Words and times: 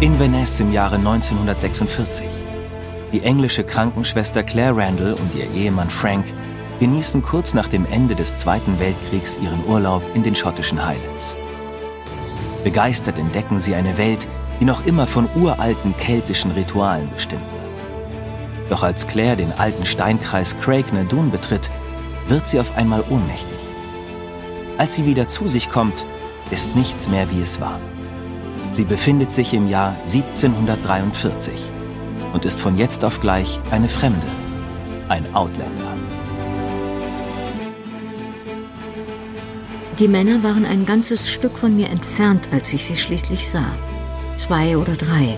Inverness 0.00 0.60
im 0.60 0.72
Jahre 0.72 0.96
1946. 0.96 2.26
Die 3.12 3.22
englische 3.22 3.64
Krankenschwester 3.64 4.42
Claire 4.42 4.76
Randall 4.76 5.14
und 5.14 5.34
ihr 5.34 5.50
Ehemann 5.54 5.90
Frank 5.90 6.24
genießen 6.80 7.22
kurz 7.22 7.54
nach 7.54 7.68
dem 7.68 7.86
Ende 7.86 8.14
des 8.14 8.36
Zweiten 8.36 8.78
Weltkriegs 8.78 9.38
ihren 9.42 9.64
Urlaub 9.66 10.02
in 10.14 10.22
den 10.22 10.34
schottischen 10.36 10.84
Highlands. 10.84 11.36
Begeistert 12.64 13.18
entdecken 13.18 13.60
sie 13.60 13.74
eine 13.74 13.98
Welt, 13.98 14.28
die 14.60 14.64
noch 14.64 14.86
immer 14.86 15.06
von 15.06 15.28
uralten 15.34 15.96
keltischen 15.96 16.52
Ritualen 16.52 17.08
bestimmt 17.12 17.42
wird. 17.42 18.70
Doch 18.70 18.82
als 18.82 19.06
Claire 19.06 19.36
den 19.36 19.52
alten 19.52 19.84
Steinkreis 19.84 20.56
Craig 20.60 20.92
Nadun 20.92 21.30
betritt, 21.30 21.70
wird 22.28 22.46
sie 22.46 22.60
auf 22.60 22.76
einmal 22.76 23.02
ohnmächtig. 23.08 23.67
Als 24.78 24.94
sie 24.94 25.06
wieder 25.06 25.26
zu 25.26 25.48
sich 25.48 25.68
kommt, 25.68 26.04
ist 26.52 26.76
nichts 26.76 27.08
mehr 27.08 27.30
wie 27.32 27.42
es 27.42 27.60
war. 27.60 27.80
Sie 28.70 28.84
befindet 28.84 29.32
sich 29.32 29.52
im 29.52 29.66
Jahr 29.66 29.96
1743 30.06 31.52
und 32.32 32.44
ist 32.44 32.60
von 32.60 32.76
jetzt 32.76 33.04
auf 33.04 33.18
gleich 33.20 33.58
eine 33.72 33.88
Fremde, 33.88 34.26
ein 35.08 35.34
Outlander. 35.34 35.94
Die 39.98 40.06
Männer 40.06 40.44
waren 40.44 40.64
ein 40.64 40.86
ganzes 40.86 41.28
Stück 41.28 41.58
von 41.58 41.74
mir 41.74 41.88
entfernt, 41.88 42.46
als 42.52 42.72
ich 42.72 42.84
sie 42.84 42.96
schließlich 42.96 43.50
sah. 43.50 43.72
Zwei 44.36 44.76
oder 44.76 44.94
drei. 44.94 45.36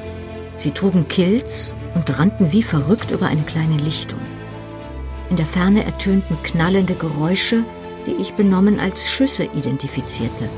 Sie 0.57 0.73
trugen 0.73 1.09
Kilts 1.09 1.75
und 1.95 2.19
rannten 2.19 2.53
wie 2.53 2.63
verrückt 2.63 3.11
über 3.11 3.29
eine 3.29 3.43
kleine 3.43 3.79
Lichtung. 3.79 4.21
In 5.31 5.37
der 5.37 5.47
Ferne 5.47 5.85
ertönten 5.85 6.37
knallende 6.43 6.95
Geräusche, 6.95 7.65
die 8.07 8.15
ich 8.15 8.35
benommen 8.35 8.81
als 8.81 9.09
Schüsse 9.09 9.45
identifizierte. 9.45 10.49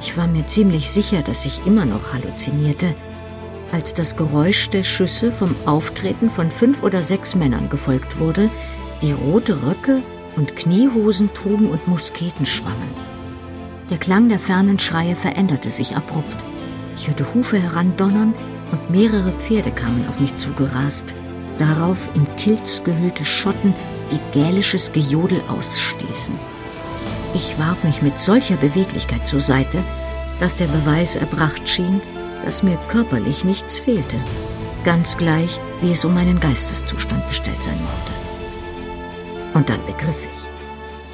Ich 0.00 0.16
war 0.16 0.26
mir 0.26 0.46
ziemlich 0.46 0.90
sicher, 0.90 1.22
dass 1.22 1.44
ich 1.44 1.66
immer 1.66 1.84
noch 1.84 2.12
halluzinierte, 2.12 2.94
als 3.72 3.94
das 3.94 4.16
Geräusch 4.16 4.70
der 4.70 4.82
Schüsse 4.82 5.32
vom 5.32 5.54
Auftreten 5.66 6.30
von 6.30 6.50
fünf 6.50 6.82
oder 6.82 7.02
sechs 7.02 7.34
Männern 7.34 7.68
gefolgt 7.68 8.18
wurde, 8.18 8.50
die 9.02 9.12
rote 9.12 9.62
Röcke 9.62 10.02
und 10.36 10.56
Kniehosen 10.56 11.32
trugen 11.34 11.68
und 11.70 11.86
Musketen 11.88 12.46
schwangen. 12.46 12.94
Der 13.90 13.98
Klang 13.98 14.28
der 14.28 14.38
fernen 14.38 14.78
Schreie 14.78 15.16
veränderte 15.16 15.70
sich 15.70 15.96
abrupt. 15.96 16.36
Ich 16.96 17.08
hörte 17.08 17.34
Hufe 17.34 17.58
herandonnern 17.58 18.34
und 18.70 18.90
mehrere 18.90 19.32
Pferde 19.32 19.70
kamen 19.70 20.04
auf 20.08 20.20
mich 20.20 20.36
zugerast. 20.36 21.14
Darauf 21.58 22.08
in 22.14 22.26
Kilz 22.36 22.82
gehüllte 22.84 23.24
Schotten, 23.24 23.74
die 24.10 24.38
gälisches 24.38 24.92
Gejodel 24.92 25.40
ausstießen. 25.48 26.34
Ich 27.34 27.58
warf 27.58 27.84
mich 27.84 28.02
mit 28.02 28.18
solcher 28.18 28.56
Beweglichkeit 28.56 29.26
zur 29.26 29.40
Seite, 29.40 29.82
dass 30.40 30.56
der 30.56 30.66
Beweis 30.66 31.16
erbracht 31.16 31.68
schien, 31.68 32.00
dass 32.44 32.62
mir 32.62 32.78
körperlich 32.88 33.44
nichts 33.44 33.76
fehlte, 33.76 34.16
ganz 34.84 35.16
gleich, 35.16 35.60
wie 35.82 35.92
es 35.92 36.04
um 36.04 36.14
meinen 36.14 36.40
Geisteszustand 36.40 37.26
bestellt 37.28 37.62
sein 37.62 37.78
mochte. 37.82 38.12
Und 39.54 39.68
dann 39.68 39.84
begriff 39.86 40.24
ich. 40.24 40.48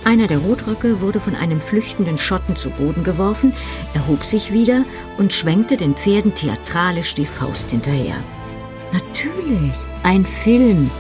Einer 0.07 0.27
der 0.27 0.39
Rotröcke 0.39 1.01
wurde 1.01 1.19
von 1.19 1.35
einem 1.35 1.63
flüchtenden 1.63 2.19
Schotten 2.19 2.57
zu 2.57 2.69
Boden 2.69 3.05
geworfen, 3.05 3.55
erhob 3.95 4.23
sich 4.23 4.53
wieder 4.53 4.85
und 5.17 5.33
schwenkte 5.33 5.79
den 5.79 5.95
Pferden 5.95 6.35
theatralisch 6.35 7.15
die 7.15 7.25
Faust 7.25 7.71
hinterher. 7.71 8.17
Natürlich, 8.93 9.75
ein 10.03 10.27
Film. 10.27 10.91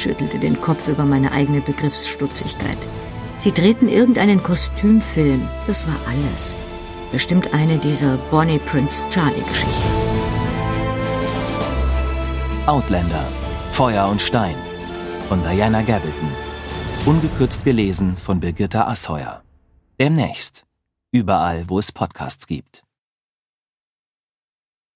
Schüttelte 0.00 0.38
den 0.38 0.60
Kopf 0.60 0.88
über 0.88 1.04
meine 1.04 1.32
eigene 1.32 1.60
Begriffsstutzigkeit. 1.60 2.78
Sie 3.36 3.52
drehten 3.52 3.88
irgendeinen 3.88 4.42
Kostümfilm. 4.42 5.46
Das 5.66 5.86
war 5.86 5.96
alles. 6.08 6.56
Bestimmt 7.12 7.52
eine 7.52 7.78
dieser 7.78 8.16
Bonnie 8.30 8.58
Prince 8.58 8.96
Charlie 9.10 9.42
Geschichten. 9.42 9.90
Outlander, 12.66 13.26
Feuer 13.72 14.08
und 14.08 14.22
Stein 14.22 14.56
von 15.28 15.42
Diana 15.42 15.82
Gabaldon. 15.82 16.32
Ungekürzt 17.06 17.64
gelesen 17.64 18.16
von 18.16 18.40
Birgitta 18.40 18.86
Asheuer. 18.86 19.42
Demnächst. 19.98 20.64
Überall, 21.12 21.64
wo 21.68 21.78
es 21.78 21.92
Podcasts 21.92 22.46
gibt. 22.46 22.82